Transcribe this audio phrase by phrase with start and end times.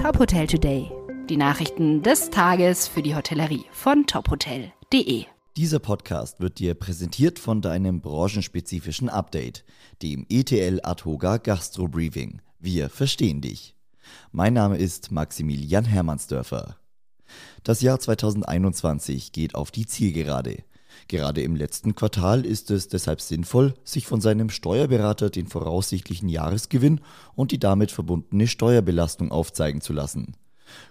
[0.00, 0.90] Top Hotel Today.
[1.28, 5.26] Die Nachrichten des Tages für die Hotellerie von tophotel.de.
[5.58, 9.62] Dieser Podcast wird dir präsentiert von deinem branchenspezifischen Update,
[10.00, 12.40] dem ETL Adhoga Gastro Briefing.
[12.58, 13.76] Wir verstehen dich.
[14.32, 16.78] Mein Name ist Maximilian Hermannsdörfer.
[17.62, 20.64] Das Jahr 2021 geht auf die Zielgerade.
[21.08, 27.00] Gerade im letzten Quartal ist es deshalb sinnvoll, sich von seinem Steuerberater den voraussichtlichen Jahresgewinn
[27.34, 30.34] und die damit verbundene Steuerbelastung aufzeigen zu lassen.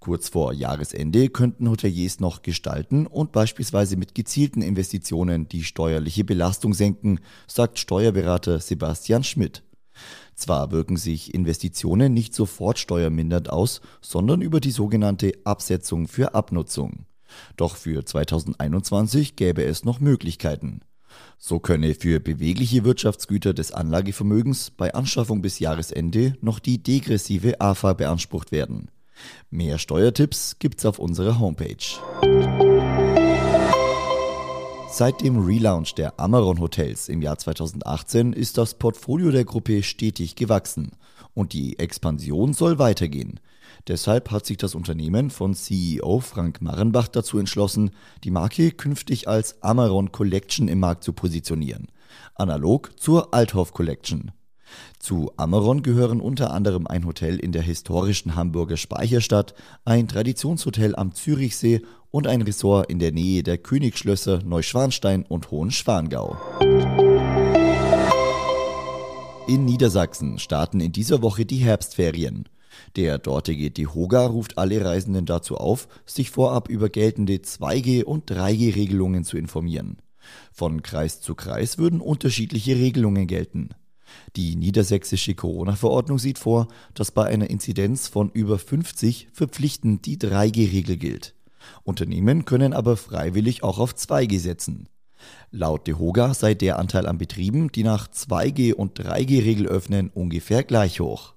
[0.00, 6.74] Kurz vor Jahresende könnten Hoteliers noch gestalten und beispielsweise mit gezielten Investitionen die steuerliche Belastung
[6.74, 9.62] senken, sagt Steuerberater Sebastian Schmidt.
[10.34, 17.06] Zwar wirken sich Investitionen nicht sofort steuermindernd aus, sondern über die sogenannte Absetzung für Abnutzung.
[17.56, 20.80] Doch für 2021 gäbe es noch Möglichkeiten.
[21.38, 27.92] So könne für bewegliche Wirtschaftsgüter des Anlagevermögens bei Anschaffung bis Jahresende noch die degressive AFA
[27.92, 28.90] beansprucht werden.
[29.50, 31.76] Mehr Steuertipps gibt's auf unserer Homepage.
[35.02, 40.36] Seit dem Relaunch der Amaron Hotels im Jahr 2018 ist das Portfolio der Gruppe stetig
[40.36, 40.92] gewachsen
[41.34, 43.40] und die Expansion soll weitergehen.
[43.88, 47.90] Deshalb hat sich das Unternehmen von CEO Frank Marrenbach dazu entschlossen,
[48.22, 51.88] die Marke künftig als Amaron Collection im Markt zu positionieren,
[52.36, 54.30] analog zur Althoff Collection.
[55.00, 61.12] Zu Amaron gehören unter anderem ein Hotel in der historischen Hamburger Speicherstadt, ein Traditionshotel am
[61.12, 66.36] Zürichsee und ein Ressort in der Nähe der Königsschlösser Neuschwanstein und Hohenschwangau.
[69.48, 72.48] In Niedersachsen starten in dieser Woche die Herbstferien.
[72.96, 79.24] Der dortige DeHoga ruft alle Reisenden dazu auf, sich vorab über geltende 2G- und 3G-Regelungen
[79.24, 79.96] zu informieren.
[80.52, 83.70] Von Kreis zu Kreis würden unterschiedliche Regelungen gelten.
[84.36, 90.96] Die niedersächsische Corona-Verordnung sieht vor, dass bei einer Inzidenz von über 50 verpflichtend die 3G-Regel
[90.98, 91.34] gilt.
[91.84, 94.88] Unternehmen können aber freiwillig auch auf 2G setzen.
[95.50, 101.00] Laut DeHoga sei der Anteil an Betrieben, die nach 2G- und 3G-Regel öffnen, ungefähr gleich
[101.00, 101.34] hoch.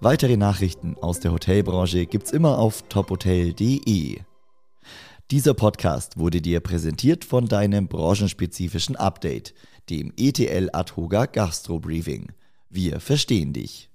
[0.00, 4.20] Weitere Nachrichten aus der Hotelbranche gibt's immer auf tophotel.de.
[5.30, 9.54] Dieser Podcast wurde dir präsentiert von deinem branchenspezifischen Update,
[9.90, 12.32] dem ETL Adhoga Gastro Briefing.
[12.70, 13.86] Wir verstehen dich.